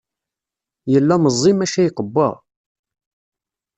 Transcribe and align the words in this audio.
Yella 0.91 1.15
meẓẓi 1.23 1.51
maca 1.55 1.81
iqewwa. 1.87 2.27